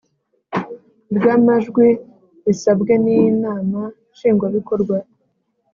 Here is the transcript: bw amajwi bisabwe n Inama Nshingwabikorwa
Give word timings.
bw 1.15 1.23
amajwi 1.35 1.87
bisabwe 2.45 2.93
n 3.03 3.05
Inama 3.21 3.81
Nshingwabikorwa 4.13 4.97